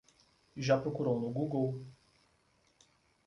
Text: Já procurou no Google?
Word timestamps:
Já 0.57 0.79
procurou 0.79 1.19
no 1.19 1.29
Google? 1.29 1.85